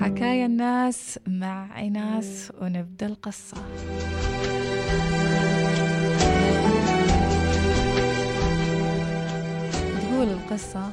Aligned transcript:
حكايا 0.00 0.46
الناس 0.46 1.18
مع 1.26 1.80
إناس 1.80 2.52
ونبدأ 2.62 3.06
القصة. 3.06 3.56
تقول 10.00 10.28
القصة 10.28 10.92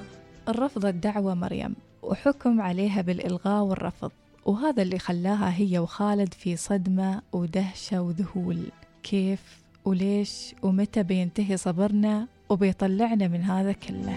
رفضت 0.50 0.94
دعوة 0.94 1.34
مريم 1.34 1.76
وحكم 2.04 2.62
عليها 2.62 3.02
بالإلغاء 3.02 3.64
والرفض 3.64 4.12
وهذا 4.46 4.82
اللي 4.82 5.00
خلاها 5.00 5.54
هي 5.58 5.80
وخالد 5.80 6.34
في 6.34 6.56
صدمة 6.56 7.22
ودهشة 7.34 8.02
وذهول. 8.02 8.60
كيف؟ 9.04 9.42
وليش؟ 9.86 10.56
ومتى 10.62 11.04
بينتهي 11.04 11.58
صبرنا؟ 11.58 12.28
وبيطلعنا 12.50 13.28
من 13.28 13.42
هذا 13.42 13.72
كله. 13.72 14.16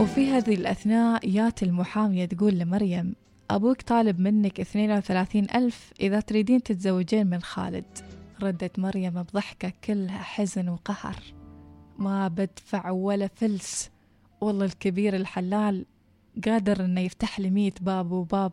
وفي 0.00 0.30
هذه 0.30 0.54
الأثناء 0.54 1.28
يات 1.28 1.62
المحامية 1.62 2.24
تقول 2.24 2.58
لمريم 2.58 3.14
أبوك 3.50 3.82
طالب 3.82 4.20
منك 4.20 4.60
32 4.60 5.46
ألف 5.54 5.92
إذا 6.00 6.20
تريدين 6.20 6.62
تتزوجين 6.62 7.26
من 7.26 7.42
خالد. 7.42 7.84
ردت 8.42 8.78
مريم 8.78 9.22
بضحكة 9.22 9.72
كلها 9.84 10.22
حزن 10.22 10.68
وقهر. 10.68 11.16
ما 11.98 12.28
بدفع 12.28 12.90
ولا 12.90 13.26
فلس. 13.26 13.90
والله 14.40 14.64
الكبير 14.64 15.16
الحلال 15.16 15.86
قادر 16.44 16.84
إنه 16.84 17.00
يفتح 17.00 17.40
لي 17.40 17.50
مية 17.50 17.74
باب 17.80 18.12
وباب 18.12 18.52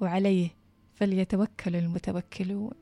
وعليه 0.00 0.48
فليتوكل 0.94 1.76
المتوكلون. 1.76 2.72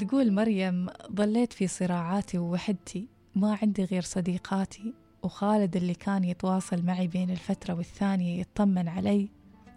تقول 0.00 0.32
مريم 0.32 0.86
ظليت 1.14 1.52
في 1.52 1.66
صراعاتي 1.66 2.38
ووحدتي. 2.38 3.19
ما 3.34 3.58
عندي 3.62 3.84
غير 3.84 4.02
صديقاتي 4.02 4.94
وخالد 5.22 5.76
اللي 5.76 5.94
كان 5.94 6.24
يتواصل 6.24 6.82
معي 6.82 7.06
بين 7.06 7.30
الفترة 7.30 7.74
والثانية 7.74 8.40
يطمن 8.40 8.88
علي 8.88 9.28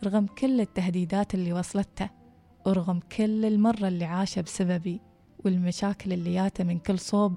رغم 0.04 0.26
كل 0.26 0.62
التهديدات 0.62 1.34
اللي 1.34 1.54
وصلته 1.54 2.10
ورغم 2.66 3.00
كل 3.18 3.46
المرة 3.46 3.88
اللي 3.88 4.06
عاشه 4.06 4.42
بسببي 4.42 5.02
والمشاكل 5.46 6.14
اللي 6.14 6.34
جاته 6.34 6.64
من 6.64 6.80
كل 6.80 7.00
صوب 7.00 7.36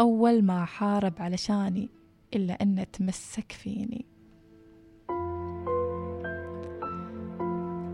أول 0.00 0.42
ما 0.42 0.64
حارب 0.64 1.14
علشاني 1.18 1.90
إلا 2.34 2.62
أنه 2.62 2.84
تمسك 2.84 3.52
فيني. 3.52 4.06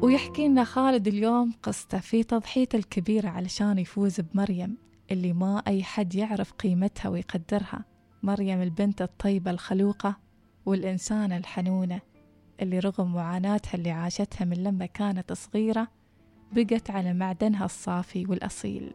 ويحكي 0.02 0.48
لنا 0.48 0.64
خالد 0.64 1.08
اليوم 1.08 1.52
قصته 1.62 1.98
في 1.98 2.22
تضحيته 2.22 2.76
الكبيرة 2.76 3.28
علشان 3.28 3.78
يفوز 3.78 4.20
بمريم. 4.20 4.76
اللي 5.10 5.32
ما 5.32 5.62
أي 5.66 5.82
حد 5.82 6.14
يعرف 6.14 6.52
قيمتها 6.52 7.08
ويقدرها. 7.08 7.84
مريم 8.22 8.62
البنت 8.62 9.02
الطيبة 9.02 9.50
الخلوقة 9.50 10.16
والإنسانة 10.66 11.36
الحنونة 11.36 12.00
اللي 12.60 12.78
رغم 12.78 13.12
معاناتها 13.14 13.74
اللي 13.74 13.90
عاشتها 13.90 14.44
من 14.44 14.56
لما 14.64 14.86
كانت 14.86 15.32
صغيرة 15.32 15.88
بقت 16.52 16.90
على 16.90 17.14
معدنها 17.14 17.64
الصافي 17.64 18.26
والأصيل. 18.26 18.94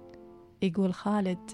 يقول 0.62 0.94
خالد 0.94 1.52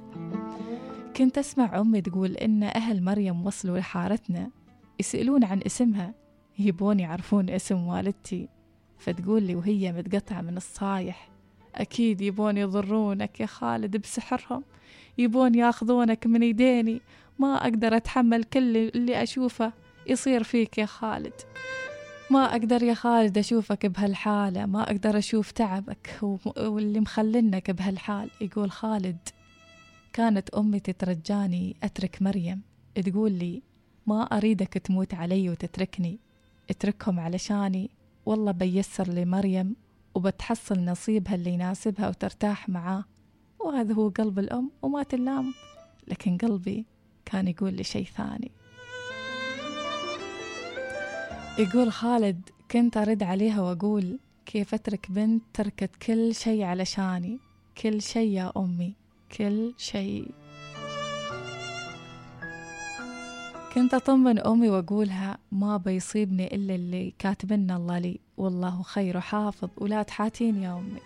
كنت 1.15 1.37
أسمع 1.37 1.79
أمي 1.79 2.01
تقول 2.01 2.31
إن 2.31 2.63
أهل 2.63 3.03
مريم 3.03 3.45
وصلوا 3.45 3.79
لحارتنا 3.79 4.49
يسألون 4.99 5.43
عن 5.43 5.61
اسمها 5.65 6.13
يبون 6.59 6.99
يعرفون 6.99 7.49
اسم 7.49 7.87
والدتي. 7.87 8.49
فتقول 8.97 9.43
لي 9.43 9.55
وهي 9.55 9.91
متقطعة 9.91 10.41
من 10.41 10.57
الصايح 10.57 11.30
أكيد 11.75 12.21
يبون 12.21 12.57
يضرونك 12.57 13.39
يا 13.39 13.45
خالد 13.45 13.97
بسحرهم 13.97 14.63
يبون 15.17 15.55
ياخذونك 15.55 16.27
من 16.27 16.43
يديني. 16.43 17.01
ما 17.39 17.55
أقدر 17.55 17.95
أتحمل 17.97 18.43
كل 18.43 18.77
اللي 18.77 19.23
أشوفه 19.23 19.73
يصير 20.07 20.43
فيك 20.43 20.77
يا 20.77 20.85
خالد. 20.85 21.33
ما 22.31 22.45
أقدر 22.51 22.83
يا 22.83 22.93
خالد 22.93 23.37
أشوفك 23.37 23.85
بهالحالة 23.85 24.65
ما 24.65 24.83
أقدر 24.83 25.17
أشوف 25.17 25.51
تعبك 25.51 26.19
واللي 26.57 26.99
مخلنك 26.99 27.71
بهالحال. 27.71 28.29
يقول 28.41 28.71
خالد 28.71 29.17
كانت 30.13 30.49
أمي 30.49 30.79
تترجاني 30.79 31.75
أترك 31.83 32.21
مريم. 32.21 32.61
تقول 32.95 33.31
لي 33.31 33.61
ما 34.07 34.23
أريدك 34.23 34.73
تموت 34.73 35.13
علي 35.13 35.49
وتتركني. 35.49 36.19
اتركهم 36.69 37.19
علشاني. 37.19 37.89
والله 38.25 38.51
بيسر 38.51 39.07
لمريم 39.07 39.75
وبتحصل 40.15 40.79
نصيبها 40.79 41.35
اللي 41.35 41.49
يناسبها 41.49 42.09
وترتاح 42.09 42.69
معاه. 42.69 43.05
وهذا 43.59 43.93
هو 43.93 44.09
قلب 44.09 44.39
الأم 44.39 44.71
وما 44.81 45.03
تلام 45.03 45.53
لكن 46.07 46.37
قلبي 46.37 46.85
كان 47.25 47.47
يقول 47.47 47.73
لي 47.73 47.83
شيء 47.83 48.05
ثاني. 48.05 48.51
يقول 51.59 51.91
خالد 51.91 52.49
كنت 52.71 52.97
أرد 52.97 53.23
عليها 53.23 53.61
وأقول 53.61 54.19
كيف 54.45 54.73
أترك 54.73 55.11
بنت 55.11 55.43
تركت 55.53 55.95
كل 55.95 56.35
شيء 56.35 56.63
علشاني؟ 56.63 57.39
كل 57.81 58.01
شيء 58.01 58.31
يا 58.31 58.51
أمي 58.57 58.93
كل 59.37 59.73
شيء. 59.77 60.40
كنت 63.75 63.93
أطمن 63.93 64.39
أمي 64.39 64.69
وأقولها 64.69 65.37
ما 65.51 65.77
بيصيبني 65.77 66.55
إلا 66.55 66.75
اللي 66.75 67.13
كاتبنا 67.19 67.75
الله 67.75 67.99
لي. 67.99 68.19
والله 68.37 68.81
خير 68.81 69.19
حافظ 69.19 69.69
ولا 69.77 70.03
تحاتين 70.03 70.63
يا 70.63 70.73
أمي. 70.73 70.99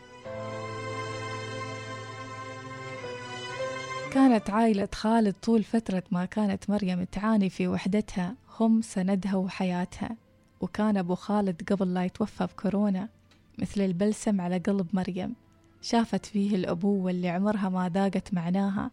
كانت 4.12 4.50
عائلة 4.50 4.90
خالد 4.94 5.34
طول 5.34 5.64
فترة 5.64 6.04
ما 6.12 6.26
كانت 6.26 6.70
مريم 6.70 7.04
تعاني 7.04 7.50
في 7.50 7.68
وحدتها 7.68 8.36
هم 8.60 8.82
سندها 8.82 9.36
وحياتها. 9.36 10.16
وكان 10.62 10.98
أبو 10.98 11.16
خالد 11.16 11.74
قبل 11.74 11.94
لا 11.94 12.06
يتوفى 12.06 12.46
بكورونا 12.46 13.10
مثل 13.58 13.82
البلسم 13.82 14.42
على 14.42 14.58
قلب 14.58 14.88
مريم. 14.94 15.36
شافت 15.82 16.26
فيه 16.26 16.56
الأبوة 16.56 17.12
اللي 17.12 17.30
عمرها 17.30 17.70
ما 17.70 17.90
ذاقت 17.90 18.34
معناها 18.34 18.92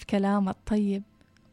بكلامه 0.00 0.50
الطيب 0.50 1.02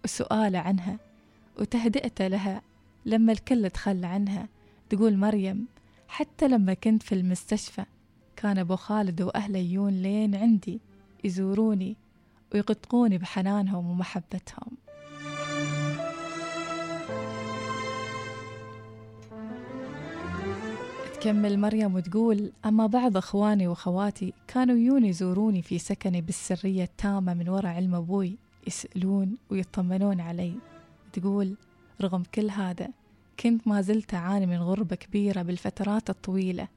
وسؤاله 0.03 0.59
عنها. 0.59 1.10
وتهدئته 1.59 2.27
لها 2.27 2.61
لما 3.05 3.31
الكل 3.31 3.69
تخلى 3.69 4.07
عنها. 4.07 4.47
تقول 4.89 5.17
مريم 5.17 5.67
حتى 6.07 6.47
لما 6.47 6.73
كنت 6.73 7.03
في 7.03 7.15
المستشفى 7.15 7.85
كان 8.35 8.57
أبو 8.57 8.75
خالد 8.75 9.21
وأهله 9.21 9.59
يجون 9.59 10.01
لين 10.01 10.35
عندي 10.35 10.79
يزوروني 11.23 11.95
ويقطقوني 12.53 13.17
بحنانهم 13.17 13.89
ومحبتهم. 13.89 14.71
تكمل 21.13 21.59
مريم 21.59 21.95
وتقول 21.95 22.51
أما 22.65 22.87
بعض 22.87 23.17
أخواني 23.17 23.67
وأخواتي 23.67 24.33
كانوا 24.47 24.75
يجون 24.75 25.05
يزوروني 25.05 25.61
في 25.61 25.79
سكني 25.79 26.21
بالسرية 26.21 26.83
التامة 26.83 27.33
من 27.33 27.49
وراء 27.49 27.71
علم 27.73 27.95
أبوي 27.95 28.35
يسألون 28.67 29.37
ويطمنون 29.49 30.21
علي. 30.21 30.53
تقول 31.11 31.55
رغم 32.01 32.23
كل 32.35 32.49
هذا 32.49 32.89
كنت 33.39 33.67
ما 33.67 33.81
زلت 33.81 34.13
أعاني 34.13 34.45
من 34.45 34.57
غربة 34.57 34.95
كبيرة 34.95 35.41
بالفترات 35.41 36.09
الطويلة. 36.09 36.67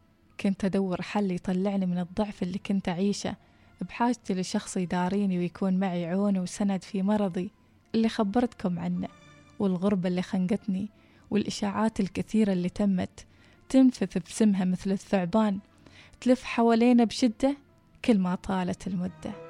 كنت 0.40 0.64
أدور 0.64 1.02
حل 1.02 1.30
يطلعني 1.30 1.86
من 1.86 1.98
الضعف 1.98 2.42
اللي 2.42 2.58
كنت 2.58 2.88
أعيشه 2.88 3.36
بحاجتي 3.80 4.34
لشخص 4.34 4.76
يداريني 4.76 5.38
ويكون 5.38 5.74
معي 5.78 6.06
عون 6.06 6.38
وسند 6.38 6.82
في 6.82 7.02
مرضي 7.02 7.50
اللي 7.94 8.08
خبرتكم 8.08 8.78
عنه 8.78 9.08
والغربة 9.58 10.08
اللي 10.08 10.22
خنقتني 10.22 10.88
والإشاعات 11.30 12.00
الكثيرة 12.00 12.52
اللي 12.52 12.68
تمت. 12.68 13.26
تنفث 13.68 14.18
بسمها 14.18 14.64
مثل 14.64 14.92
الثعبان 14.92 15.58
تلف 16.20 16.44
حوالينا 16.44 17.04
بشدة 17.04 17.56
كل 18.04 18.18
ما 18.18 18.34
طالت 18.34 18.86
المدة. 18.86 19.43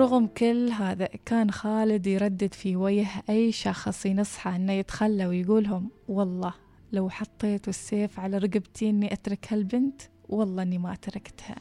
ورغم 0.00 0.26
كل 0.26 0.70
هذا 0.70 1.08
كان 1.26 1.50
خالد 1.50 2.06
يردد 2.06 2.54
في 2.54 2.76
وجه 2.76 3.08
أي 3.30 3.52
شخص 3.52 4.06
ينصحه 4.06 4.56
أنه 4.56 4.72
يتخلى 4.72 5.26
ويقولهم 5.26 5.90
والله 6.08 6.54
لو 6.92 7.10
حطيت 7.10 7.68
السيف 7.68 8.20
على 8.20 8.38
رقبتي 8.38 8.90
أني 8.90 9.12
أترك 9.12 9.52
هالبنت 9.52 10.02
والله 10.28 10.62
أني 10.62 10.78
ما 10.78 10.94
تركتها. 10.94 11.56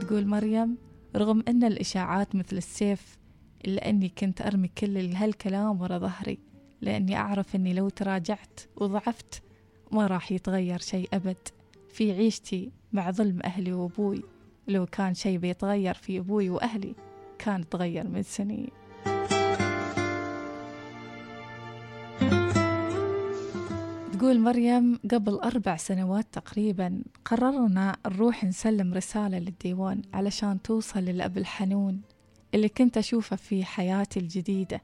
تقول 0.00 0.26
مريم 0.26 0.76
رغم 1.16 1.42
أن 1.48 1.64
الإشاعات 1.64 2.34
مثل 2.34 2.56
السيف 2.56 3.18
إلا 3.64 3.90
أني 3.90 4.08
كنت 4.08 4.42
أرمي 4.42 4.68
كل 4.68 5.14
هالكلام 5.14 5.80
ورا 5.80 5.98
ظهري 5.98 6.38
لأني 6.80 7.16
أعرف 7.16 7.56
أني 7.56 7.74
لو 7.74 7.88
تراجعت 7.88 8.60
وضعفت 8.76 9.42
ما 9.92 10.06
راح 10.06 10.32
يتغير 10.32 10.78
شيء 10.78 11.08
أبد. 11.12 11.48
في 11.88 12.12
عيشتي 12.12 12.70
مع 12.92 13.10
ظلم 13.10 13.40
أهلي 13.44 13.72
وأبوي 13.72 14.22
لو 14.68 14.86
كان 14.86 15.14
شيء 15.14 15.38
بيتغير 15.38 15.94
في 15.94 16.18
أبوي 16.18 16.50
وأهلي 16.50 16.94
كان 17.38 17.68
تغير 17.68 18.08
من 18.08 18.22
سنين 18.22 18.70
تقول 24.12 24.40
مريم 24.40 24.98
قبل 25.12 25.34
أربع 25.34 25.76
سنوات 25.76 26.26
تقريبا 26.32 27.02
قررنا 27.24 27.96
نروح 28.06 28.44
نسلم 28.44 28.94
رسالة 28.94 29.38
للديوان 29.38 30.02
علشان 30.14 30.62
توصل 30.62 31.00
للأب 31.00 31.38
الحنون 31.38 32.00
اللي 32.54 32.68
كنت 32.68 32.98
أشوفه 32.98 33.36
في 33.36 33.64
حياتي 33.64 34.20
الجديدة 34.20 34.82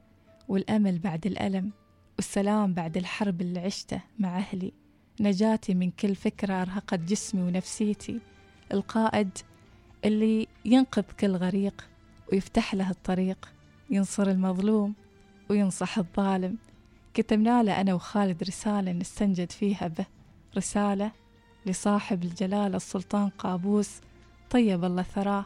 والأمل 0.48 0.98
بعد 0.98 1.26
الألم 1.26 1.70
والسلام 2.16 2.74
بعد 2.74 2.96
الحرب 2.96 3.40
اللي 3.40 3.60
عشته 3.60 4.02
مع 4.18 4.38
أهلي. 4.38 4.72
نجاتي 5.20 5.74
من 5.74 5.90
كل 5.90 6.14
فكرة 6.14 6.62
أرهقت 6.62 7.00
جسمي 7.00 7.42
ونفسيتي. 7.42 8.20
القائد 8.72 9.30
اللي 10.04 10.46
ينقذ 10.64 11.02
كل 11.20 11.36
غريق 11.36 11.88
ويفتح 12.32 12.74
له 12.74 12.90
الطريق 12.90 13.48
ينصر 13.90 14.26
المظلوم 14.30 14.94
وينصح 15.50 15.98
الظالم. 15.98 16.56
كتبنا 17.14 17.62
له 17.62 17.80
أنا 17.80 17.94
وخالد 17.94 18.42
رسالة 18.42 18.92
نستنجد 18.92 19.52
فيها 19.52 19.88
به. 19.88 20.06
رسالة 20.56 21.12
لصاحب 21.66 22.24
الجلالة 22.24 22.76
السلطان 22.76 23.28
قابوس 23.28 23.90
طيب 24.50 24.84
الله 24.84 25.02
ثراه 25.02 25.44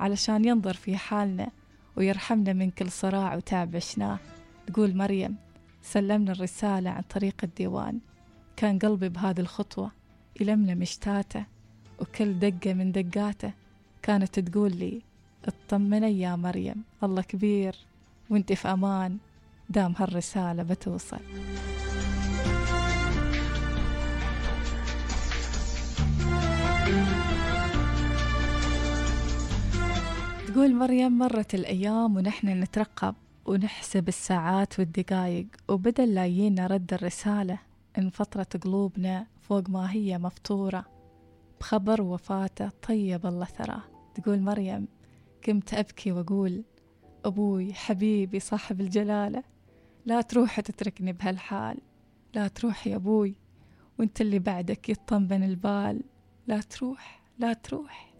علشان 0.00 0.44
ينظر 0.44 0.74
في 0.74 0.96
حالنا 0.96 1.50
ويرحمنا 1.96 2.52
من 2.52 2.70
كل 2.70 2.90
صراع 2.90 3.34
وتعب 3.34 3.76
عشناه 3.76 4.18
تقول 4.66 4.96
مريم 4.96 5.36
سلمنا 5.82 6.32
الرسالة 6.32 6.90
عن 6.90 7.02
طريق 7.02 7.34
الديوان. 7.44 7.98
كان 8.56 8.78
قلبي 8.78 9.08
بهذه 9.08 9.40
الخطوة 9.40 9.90
يلملم 10.40 10.78
مشتاتة 10.78 11.44
وكل 12.00 12.38
دقة 12.38 12.74
من 12.74 12.92
دقاته 12.92 13.52
كانت 14.02 14.40
تقول 14.40 14.76
لي 14.76 15.02
اطمني 15.46 16.20
يا 16.20 16.36
مريم. 16.36 16.84
الله 17.02 17.22
كبير 17.22 17.76
وانت 18.30 18.52
في 18.52 18.68
أمان. 18.68 19.18
دام 19.70 19.94
هالرسالة 19.96 20.62
بتوصل. 20.62 21.18
تقول 30.46 30.74
مريم 30.74 31.18
مرت 31.18 31.54
الأيام 31.54 32.16
ونحن 32.16 32.48
نترقب 32.48 33.14
ونحسب 33.46 34.08
الساعات 34.08 34.78
والدقايق 34.78 35.46
وبدل 35.68 36.14
لا 36.14 36.26
يجينا 36.26 36.66
رد 36.66 36.92
الرسالة 36.94 37.58
انفطرت 37.98 38.64
قلوبنا 38.64 39.26
فوق 39.48 39.70
ما 39.70 39.92
هي 39.92 40.18
مفطورة. 40.18 40.84
بخبر 41.60 42.02
وفاته 42.02 42.70
طيب 42.88 43.26
الله 43.26 43.44
ثراه. 43.44 43.82
تقول 44.14 44.40
مريم 44.40 44.88
قمت 45.48 45.74
أبكي 45.74 46.12
وأقول 46.12 46.64
أبوي 47.24 47.72
حبيبي 47.74 48.40
صاحب 48.40 48.80
الجلالة 48.80 49.42
لا 50.06 50.20
تروح 50.20 50.60
تتركني 50.60 51.12
بهالحال 51.12 51.78
لا 52.34 52.48
تروح 52.48 52.86
يا 52.86 52.96
أبوي 52.96 53.34
وأنت 53.98 54.20
اللي 54.20 54.38
بعدك 54.38 54.88
يطمن 54.88 55.42
البال 55.42 56.00
لا 56.46 56.60
تروح 56.60 57.22
لا 57.38 57.52
تروح. 57.52 58.14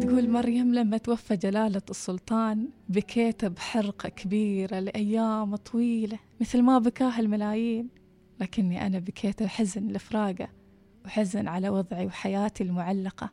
تقول 0.00 0.30
مريم 0.30 0.74
لما 0.74 0.96
توفى 0.96 1.36
جلالة 1.36 1.82
السلطان 1.90 2.68
بكيت 2.88 3.44
بحرقة 3.44 4.08
كبيرة 4.08 4.78
لأيام 4.80 5.56
طويلة 5.56 6.18
مثل 6.40 6.62
ما 6.62 6.78
بكاها 6.78 7.20
الملايين 7.20 7.88
لكني 8.40 8.86
أنا 8.86 8.98
بكيت 8.98 9.42
حزن 9.42 9.88
لفراقة 9.88 10.48
وحزن 11.04 11.48
على 11.48 11.68
وضعي 11.68 12.06
وحياتي 12.06 12.64
المعلقة 12.64 13.30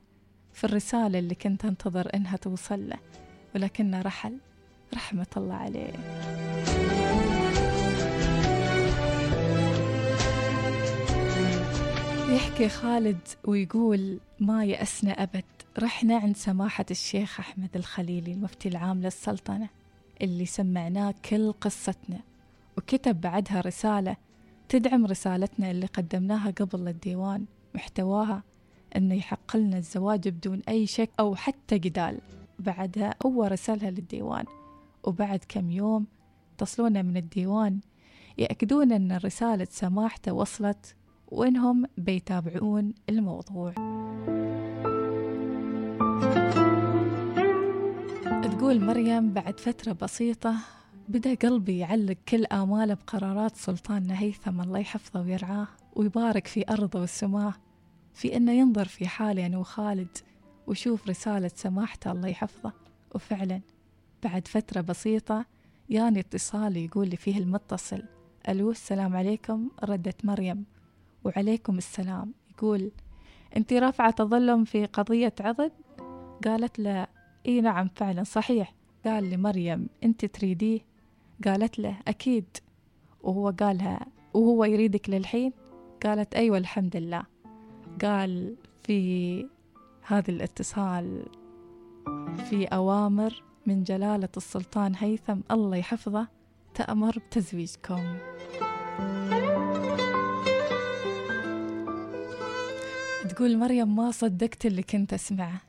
في 0.54 0.64
الرسالة 0.64 1.20
اللي 1.20 1.36
كنت 1.36 1.66
أنتظر 1.66 2.10
إنها 2.16 2.38
توصل 2.38 2.90
له 2.90 2.98
ولكنه 3.56 4.02
رحل. 4.02 4.38
رحمة 4.94 5.28
الله 5.38 5.56
عليه 5.56 5.94
يحكي 12.36 12.70
خالد 12.70 13.18
ويقول 13.44 14.20
ما 14.40 14.66
يأسنا 14.66 15.12
أبد. 15.12 15.44
رحنا 15.80 16.18
عند 16.18 16.38
سماحة 16.38 16.86
الشيخ 16.92 17.40
أحمد 17.40 17.70
الخليلي 17.76 18.32
المفتي 18.32 18.70
العام 18.70 19.02
للسلطنة 19.02 19.70
اللي 20.22 20.46
سمعناه 20.46 21.14
كل 21.30 21.52
قصتنا 21.52 22.20
وكتب 22.78 23.22
بعدها 23.22 23.62
رسالة 23.62 24.16
تدعم 24.70 25.06
رسالتنا 25.06 25.72
اللي 25.72 25.86
قدمناها 25.86 26.52
قبل 26.52 26.88
الديوان. 26.88 27.46
محتواها 27.76 28.44
أنه 28.96 29.16
يحق 29.16 29.58
لنا 29.58 29.78
الزواج 29.78 30.30
بدون 30.30 30.62
أي 30.70 30.88
شك 30.88 31.10
أو 31.20 31.36
حتى 31.36 31.78
جدال 31.78 32.20
بعدها 32.60 33.16
هو 33.26 33.44
رسلها 33.44 33.92
للديوان 33.92 34.46
وبعد 35.04 35.40
كم 35.50 35.72
يوم 35.72 36.08
اتصلونا 36.56 37.02
من 37.02 37.18
الديوان 37.18 37.80
يأكدون 38.38 38.92
أن 38.92 39.18
رسالة 39.18 39.68
سماحته 39.70 40.32
وصلت 40.34 40.96
وإنهم 41.28 41.86
بيتابعون 41.98 42.94
الموضوع. 43.10 43.74
تقول 48.44 48.86
مريم 48.86 49.34
بعد 49.34 49.60
فترة 49.60 49.92
بسيطة 49.92 50.56
بدأ 51.10 51.34
قلبي 51.34 51.78
يعلق 51.78 52.18
كل 52.28 52.46
آماله 52.46 52.94
بقرارات 52.94 53.56
سلطان 53.56 54.12
هيثم 54.12 54.62
الله 54.62 54.80
يحفظه 54.80 55.22
ويرعاه. 55.22 55.68
ويبارك 55.96 56.48
في 56.48 56.66
أرضه 56.70 57.02
وسماه 57.02 57.54
في 58.14 58.38
أنه 58.38 58.52
ينظر 58.52 58.86
في 58.86 59.08
حالي 59.08 59.46
أنا 59.46 59.58
وخالد 59.58 60.18
ويشوف 60.68 61.08
رسالة 61.08 61.52
سماحته 61.56 62.12
الله 62.12 62.28
يحفظه. 62.28 62.74
وفعلا 63.16 63.62
بعد 64.24 64.48
فترة 64.48 64.82
بسيطة 64.82 65.46
ياني 65.90 66.20
اتصال 66.20 66.78
يقول 66.78 67.10
لي 67.10 67.16
فيه 67.16 67.38
المتصل 67.38 68.04
ألو 68.50 68.72
السلام 68.72 69.16
عليكم 69.16 69.70
ردت 69.84 70.26
مريم. 70.26 70.66
وعليكم 71.24 71.78
السلام. 71.78 72.34
يقول 72.52 72.92
أنت 73.58 73.74
رافعة 73.74 74.12
تظلم 74.12 74.64
في 74.64 74.86
قضية 74.86 75.34
عضد؟ 75.40 75.72
قالت 76.46 76.80
له 76.80 77.08
إي 77.46 77.62
نعم 77.62 77.90
فعلا 77.96 78.24
صحيح. 78.24 78.74
قال 79.06 79.30
لي 79.30 79.38
مريم 79.38 79.90
أنت 80.04 80.26
تريديه؟ 80.26 80.80
قالت 81.46 81.80
له 81.80 81.98
أكيد. 82.08 82.58
وهو 83.22 83.50
قالها 83.50 84.08
وهو 84.34 84.66
يريدك 84.66 85.10
للحين؟ 85.10 85.54
قالت 86.04 86.36
أيوة 86.36 86.58
الحمد 86.58 86.98
لله. 86.98 87.24
قال 88.02 88.56
في 88.84 89.46
هذا 90.02 90.32
الاتصال 90.32 91.26
في 92.50 92.66
أوامر 92.66 93.44
من 93.66 93.84
جلالة 93.84 94.30
السلطان 94.38 94.96
هيثم 94.96 95.40
الله 95.52 95.78
يحفظه 95.78 96.28
تأمر 96.74 97.20
بتزويجكم. 97.20 98.18
تقول 103.30 103.58
مريم 103.58 103.96
ما 103.96 104.12
صدقت 104.12 104.66
اللي 104.66 104.84
كنت 104.84 105.14
أسمعه. 105.14 105.62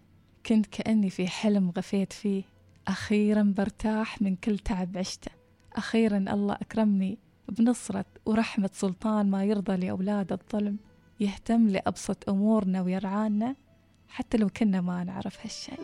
كنت 0.46 0.66
كأني 0.66 1.10
في 1.10 1.28
حلم 1.28 1.72
غفيت 1.76 2.12
فيه. 2.12 2.42
أخيرا 2.88 3.54
برتاح 3.56 4.22
من 4.22 4.36
كل 4.36 4.58
تعب 4.58 4.98
عشته. 4.98 5.30
أخيرا 5.72 6.16
الله 6.18 6.54
أكرمني 6.54 7.18
بنصرة 7.48 8.04
ورحمة 8.26 8.70
سلطان 8.72 9.30
ما 9.30 9.44
يرضى 9.44 9.76
لأولاد 9.76 10.32
الظلم 10.32 10.76
يهتم 11.20 11.68
لأبسط 11.68 12.28
أمورنا 12.28 12.82
ويرعانا 12.82 13.56
حتى 14.08 14.38
لو 14.38 14.48
كنا 14.48 14.80
ما 14.80 15.04
نعرف 15.04 15.38
هالشيء. 15.42 15.80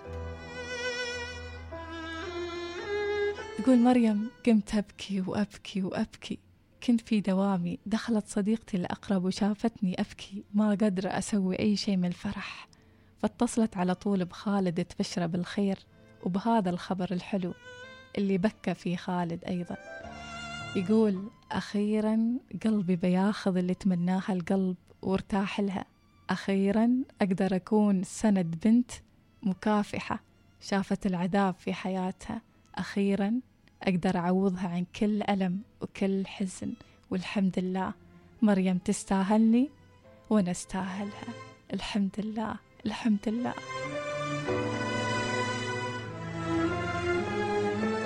يقول 3.59 3.79
مريم 3.79 4.31
قمت 4.47 4.75
أبكي 4.75 5.21
وأبكي 5.21 5.83
وأبكي. 5.83 6.38
كنت 6.83 7.00
في 7.00 7.21
دوامي 7.21 7.79
دخلت 7.87 8.27
صديقتي 8.27 8.77
الأقرب 8.77 9.25
وشافتني 9.25 10.00
أبكي. 10.00 10.45
ما 10.55 10.69
قادرة 10.69 11.09
أسوي 11.09 11.59
أي 11.59 11.77
شيء 11.77 11.97
من 11.97 12.05
الفرح. 12.05 12.69
فاتصلت 13.23 13.77
على 13.77 13.95
طول 13.95 14.25
بخالد 14.25 14.85
تبشره 14.85 15.27
بالخير 15.27 15.79
وبهذا 16.23 16.71
الخبر 16.71 17.09
الحلو 17.12 17.55
اللي 18.19 18.38
بكى 18.38 18.75
فيه 18.75 18.97
خالد 18.97 19.45
أيضا. 19.45 19.77
يقول 20.77 21.31
أخيرا 21.52 22.38
قلبي 22.64 22.97
بياخذ 22.97 23.57
اللي 23.57 23.75
تمناها 23.75 24.33
القلب 24.33 24.76
وارتاح 25.02 25.61
لها. 25.61 25.85
أخيرا 26.31 26.90
أقدر 27.23 27.57
أكون 27.57 28.02
سند 28.02 28.57
بنت 28.64 28.90
مكافحة 29.43 30.21
شافت 30.61 31.07
العذاب 31.07 31.55
في 31.55 31.73
حياتها. 31.75 32.43
أخيرا 32.75 33.40
أقدر 33.83 34.17
أعوضها 34.17 34.69
عن 34.69 34.87
كل 34.97 35.23
ألم 35.23 35.61
وكل 35.81 36.26
حزن 36.26 36.73
والحمد 37.11 37.59
لله. 37.59 37.93
مريم 38.43 38.78
تستاهلني 38.78 39.71
وأنا 40.31 40.50
أستاهلها. 40.50 41.35
الحمد 41.73 42.14
لله. 42.19 42.57
الحمد 42.87 43.28
لله. 43.28 43.55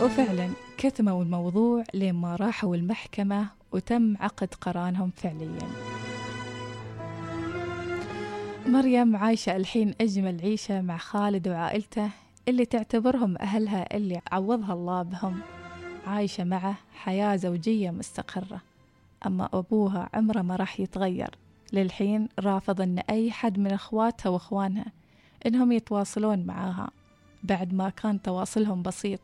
وفعلا 0.03 0.49
كتموا 0.79 1.23
الموضوع 1.23 1.85
لما 1.95 2.37
راحوا 2.37 2.77
المحكمة 2.77 3.49
وتم 3.73 4.17
عقد 4.21 4.55
قرانهم 4.55 5.11
فعليا. 5.17 5.69
مريم 8.67 9.17
عايشة 9.17 9.57
الحين 9.57 9.95
أجمل 10.01 10.41
عيشة 10.41 10.81
مع 10.81 10.97
خالد 10.97 11.49
وعائلته 11.49 12.11
اللي 12.49 12.65
تعتبرهم 12.65 13.37
أهلها 13.39 13.97
اللي 13.97 14.21
عوضها 14.33 14.73
الله 14.73 15.03
بهم. 15.03 15.41
عايشة 16.07 16.45
معه 16.45 16.75
حياة 16.95 17.37
زوجية 17.37 17.91
مستقرة. 17.91 18.61
أما 19.27 19.49
أبوها 19.53 20.09
عمره 20.15 20.43
ما 20.43 20.57
راح 20.57 20.81
يتغير. 20.81 21.31
للحين 21.73 22.29
رافض 22.39 22.81
أن 22.81 22.99
أي 22.99 23.31
حد 23.31 23.59
من 23.59 23.73
أخواتها 23.73 24.31
وأخوانها 24.31 24.87
إنهم 25.47 25.73
يتواصلون 25.73 26.47
معاها 26.47 26.91
بعد 27.43 27.75
ما 27.75 27.89
كان 27.89 28.23
تواصلهم 28.23 28.83
بسيط. 28.83 29.21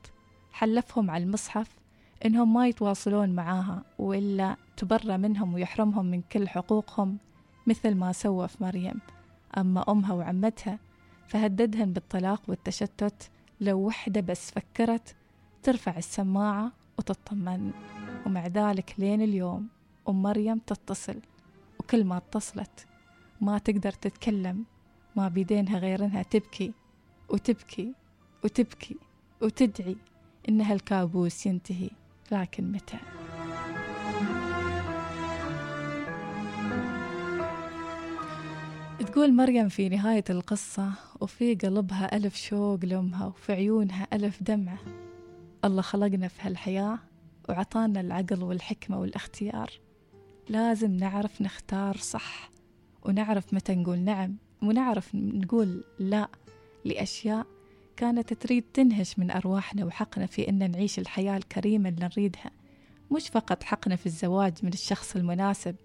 حلفهم 0.52 1.11
على 1.11 1.25
المصحف 1.25 1.78
إنهم 2.26 2.55
ما 2.55 2.69
يتواصلون 2.69 3.31
معاها 3.31 3.83
وإلا 3.99 4.57
تبرى 4.76 5.17
منهم 5.19 5.55
ويحرمهم 5.55 6.07
من 6.07 6.23
كل 6.23 6.49
حقوقهم 6.49 7.19
مثل 7.67 7.95
ما 7.95 8.12
سوى 8.12 8.49
في 8.49 8.64
مريم. 8.64 9.00
أما 9.59 9.93
أمها 9.93 10.12
وعمتها 10.12 10.78
فهددهن 11.28 11.93
بالطلاق 11.93 12.43
والتشتت. 12.49 13.31
لو 13.61 13.78
وحدة 13.78 14.21
بس 14.21 14.50
فكرت 14.50 15.17
ترفع 15.62 15.97
السماعة 15.99 16.73
وتطمن. 16.99 17.73
ومع 18.26 18.47
ذلك 18.47 18.95
لين 18.99 19.23
اليوم 19.23 19.69
أم 20.09 20.23
مريم 20.23 20.59
تتصل 20.59 21.21
وكل 21.81 22.05
ما 22.05 22.17
اتصلت 22.17 22.87
ما 23.40 23.59
تقدر 23.59 23.93
تتكلم. 23.93 24.64
ما 25.17 25.28
بيدينها 25.28 25.78
غير 25.78 26.05
إنها 26.05 26.23
تبكي 26.23 26.73
وتبكي 27.28 27.95
وتبكي 28.45 28.97
وتدعي. 29.43 29.97
إن 30.49 30.61
هالكابوس 30.61 31.47
ينتهي 31.47 31.90
لكن 32.33 32.73
متى؟ 32.73 32.99
تقول 39.07 39.35
مريم 39.35 39.69
في 39.69 39.88
نهاية 39.88 40.25
القصة 40.31 40.93
وفي 41.21 41.55
قلبها 41.55 42.17
ألف 42.17 42.37
شوق 42.37 42.85
لأمها 42.85 43.26
وفي 43.26 43.52
عيونها 43.52 44.07
ألف 44.12 44.43
دمعة. 44.43 44.78
الله 45.64 45.83
خلقنا 45.83 46.28
في 46.28 46.43
هالحياة 46.43 46.99
وعطانا 47.49 48.00
العقل 48.00 48.43
والحكمة 48.43 49.00
والاختيار. 49.00 49.71
لازم 50.49 50.90
نعرف 50.90 51.43
نختار 51.43 51.97
صح 51.97 52.50
ونعرف 53.02 53.55
متى 53.55 53.75
نقول 53.75 53.99
نعم 53.99 54.37
ونعرف 54.62 55.14
نقول 55.14 55.85
لا 55.99 56.28
لأشياء 56.85 57.47
كانت 57.99 58.33
تريد 58.33 58.64
تنهش 58.75 59.19
من 59.19 59.31
أرواحنا 59.31 59.85
وحقنا 59.85 60.26
في 60.26 60.49
أن 60.49 60.71
نعيش 60.71 60.99
الحياة 60.99 61.37
الكريمة 61.37 61.88
اللي 61.88 62.05
نريدها. 62.05 62.50
مش 63.12 63.28
فقط 63.28 63.62
حقنا 63.62 63.97
في 63.97 64.07
الزواج 64.07 64.52
من 64.62 64.73
الشخص 64.73 65.17
المناسب 65.17 65.76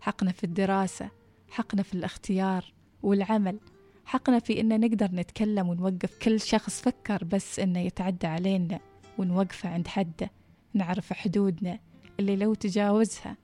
حقنا 0.00 0.32
في 0.32 0.44
الدراسة 0.44 1.10
حقنا 1.50 1.82
في 1.82 1.94
الاختيار 1.94 2.72
والعمل 3.02 3.58
حقنا 4.04 4.38
في 4.38 4.60
أن 4.60 4.80
نقدر 4.80 5.08
نتكلم 5.12 5.68
ونوقف 5.68 6.18
كل 6.22 6.40
شخص 6.40 6.80
فكر 6.80 7.24
بس 7.24 7.58
أنه 7.58 7.80
يتعدى 7.80 8.26
علينا 8.26 8.80
ونوقفه 9.18 9.68
عند 9.68 9.88
حده. 9.88 10.30
نعرف 10.74 11.12
حدودنا 11.12 11.78
اللي 12.20 12.36
لو 12.36 12.54
تجاوزها 12.54 13.36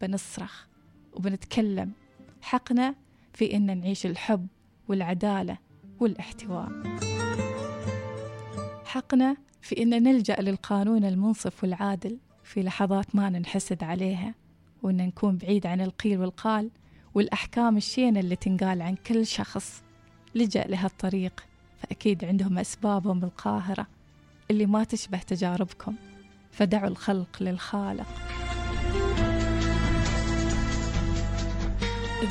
بنصرخ 0.00 0.66
وبنتكلم. 1.12 1.92
حقنا 2.42 2.94
في 3.32 3.56
أن 3.56 3.80
نعيش 3.80 4.06
الحب 4.06 4.46
والعدالة 4.88 5.58
والاحتواء 6.00 6.68
حقنا 8.94 9.36
في 9.62 9.82
أن 9.82 10.02
نلجأ 10.02 10.36
للقانون 10.40 11.04
المنصف 11.04 11.62
والعادل 11.62 12.18
في 12.44 12.62
لحظات 12.62 13.16
ما 13.16 13.30
ننحسد 13.30 13.84
عليها 13.84 14.34
وأن 14.82 14.96
نكون 14.96 15.36
بعيد 15.36 15.66
عن 15.66 15.80
القيل 15.80 16.18
والقال 16.18 16.70
والأحكام 17.14 17.76
الشينة 17.76 18.20
اللي 18.20 18.36
تنقال 18.36 18.82
عن 18.82 18.94
كل 18.94 19.26
شخص. 19.26 19.82
لجأ 20.34 20.64
لهالطريق 20.64 21.44
فأكيد 21.78 22.24
عندهم 22.24 22.58
أسبابهم 22.58 23.24
القاهرة 23.24 23.86
اللي 24.50 24.66
ما 24.66 24.84
تشبه 24.84 25.18
تجاربكم. 25.18 25.94
فدعوا 26.52 26.88
الخلق 26.88 27.42
للخالق. 27.42 28.06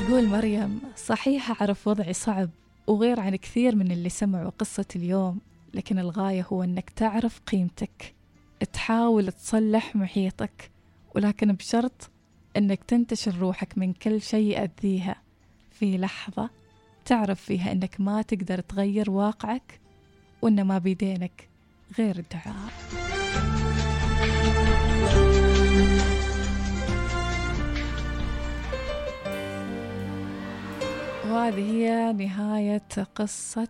تقول 0.06 0.26
مريم 0.26 0.80
صحيح 0.96 1.62
أعرف 1.62 1.88
وضعي 1.88 2.12
صعب 2.12 2.50
وغير 2.86 3.20
عن 3.20 3.36
كثير 3.36 3.76
من 3.76 3.92
اللي 3.92 4.08
سمعوا 4.08 4.50
قصة 4.58 4.86
اليوم 4.96 5.38
لكن 5.74 5.98
الغاية 5.98 6.46
هو 6.52 6.62
أنك 6.62 6.90
تعرف 6.90 7.40
قيمتك 7.40 8.14
تحاول 8.72 9.32
تصلح 9.32 9.96
محيطك 9.96 10.70
ولكن 11.14 11.52
بشرط 11.52 12.10
أنك 12.56 12.84
تنتشر 12.84 13.38
روحك 13.38 13.78
من 13.78 13.92
كل 13.92 14.22
شيء 14.22 14.46
يأذيها. 14.50 15.16
في 15.70 15.98
لحظة 15.98 16.50
تعرف 17.04 17.40
فيها 17.40 17.72
أنك 17.72 18.00
ما 18.00 18.22
تقدر 18.22 18.60
تغير 18.60 19.10
واقعك 19.10 19.80
وأن 20.42 20.64
ما 20.64 20.78
بيدينك 20.78 21.48
غير 21.98 22.18
الدعاء. 22.18 22.70
وهذه 31.30 31.70
هي 31.70 32.12
نهاية 32.12 32.88
قصة 33.14 33.68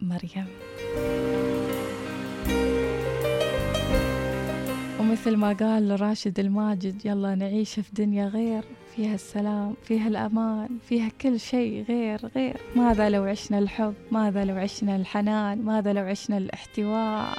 مريم. 0.00 0.46
ومثل 5.00 5.36
ما 5.36 5.52
قال 5.52 6.00
راشد 6.00 6.40
الماجد 6.40 7.06
يلا 7.06 7.34
نعيش 7.34 7.74
في 7.74 7.90
دنيا 7.92 8.26
غير 8.26 8.64
فيها 8.96 9.14
السلام 9.14 9.74
فيها 9.84 10.08
الأمان 10.08 10.68
فيها 10.88 11.08
كل 11.20 11.40
شيء 11.40 11.84
غير 11.88 12.20
غير. 12.36 12.56
ماذا 12.76 13.08
لو 13.08 13.24
عشنا 13.24 13.58
الحب؟ 13.58 13.94
ماذا 14.12 14.44
لو 14.44 14.56
عشنا 14.56 14.96
الحنان؟ 14.96 15.58
ماذا 15.58 15.92
لو 15.92 16.02
عشنا 16.02 16.38
الاحتواء؟ 16.38 17.38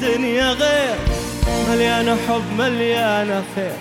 بدنيا 0.00 0.52
غير. 0.52 0.96
مليانة 1.70 2.16
حب 2.28 2.42
مليانة 2.58 3.42
خير. 3.56 3.72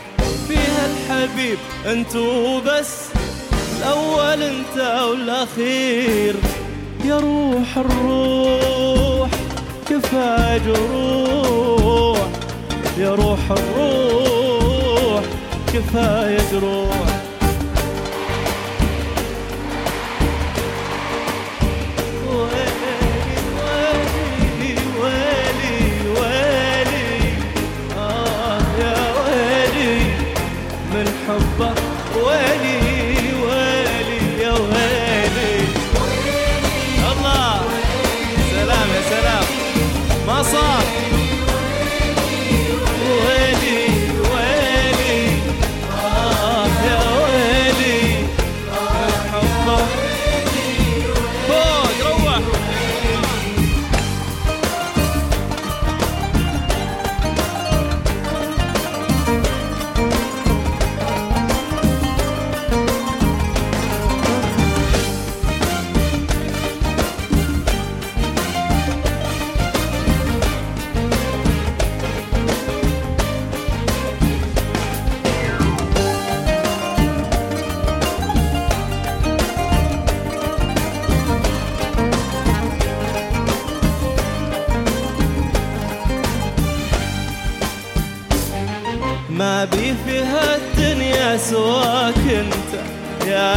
فيها 0.47 0.85
الحبيب 0.85 1.57
انتو 1.85 2.59
بس 2.59 3.05
الأول 3.77 4.43
أنت 4.43 5.01
والأخير. 5.03 6.35
يا 7.05 7.19
روح 7.19 7.77
الروح 7.77 9.29
كفاية 9.89 10.57
جروح. 10.57 12.27
يا 12.97 13.15
روح 13.15 13.39
الروح 13.51 15.23
كفاية 15.73 16.39
جروح. 16.51 17.18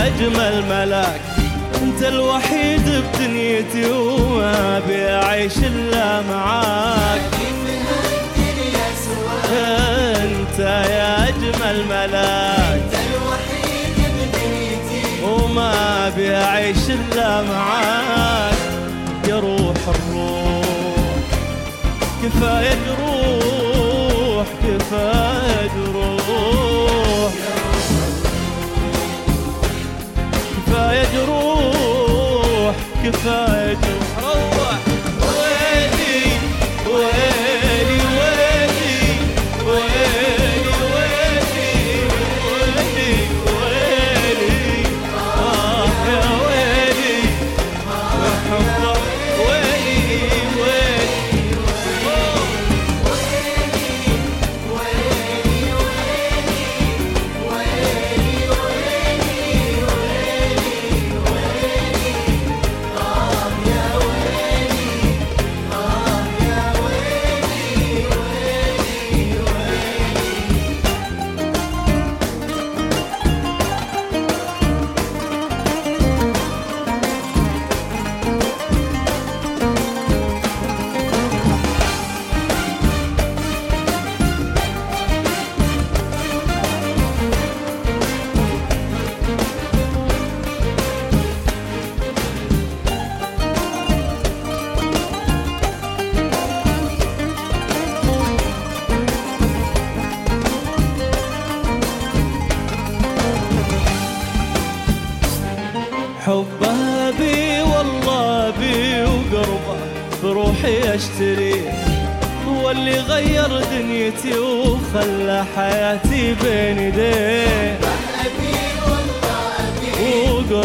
يا 0.03 0.07
أجمل 0.09 0.65
ملاك 0.69 1.21
أنت 1.83 2.03
الوحيد 2.03 2.81
بدنيتي 2.89 3.91
وما 3.91 4.81
بي 4.89 5.09
اعيش 5.11 5.59
إلا 5.59 6.21
معاك. 6.21 7.21
أنت 9.53 10.59
يا 10.59 11.29
أجمل 11.29 11.85
ملاك 11.89 12.83
انت 12.83 12.95
الوحيد 12.95 13.97
بدنيتي 14.17 15.25
وما 15.25 16.07
ابي 16.09 16.35
اعيش 16.37 16.91
إلا 16.91 17.43
معاك. 17.43 18.55
يا 19.29 19.39
روح 19.41 19.77
الروح 19.89 20.67
كفاية 22.23 22.75
جروح 22.87 24.47
كفاية 24.63 25.71
جروح 25.77 26.12
كفايه 30.93 31.25
جروح 31.25 32.75
كفاية 33.05 33.73
جروح 33.75 34.02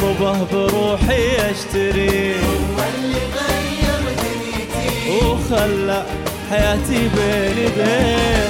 وقربه 0.04 0.46
بروحي 0.52 1.52
اشتريه 1.52 2.36
واللي 2.78 3.22
غير 3.38 4.02
دنيتي 4.22 5.26
وخلى 5.26 6.04
حياتي 6.50 7.00
بين 7.16 7.58
يديه 7.58 8.48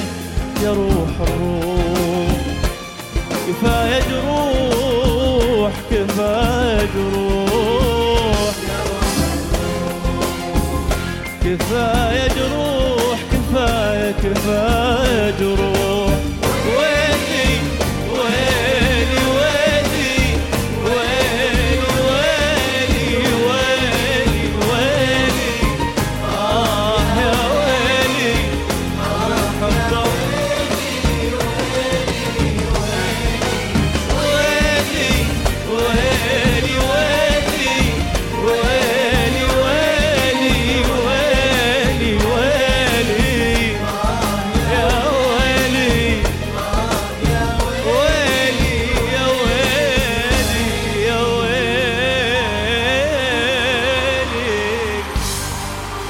يا 0.62 0.72
روح 0.72 1.14
الروح. 1.20 2.38
كفاية 3.48 4.00
جروح 4.10 5.72
كفاية 5.90 6.88
جروح 6.94 8.54
كفاية 11.44 12.28
جروح 12.28 13.18
كفاية 13.32 14.10
كفاية 14.12 15.30
جروح 15.40 15.67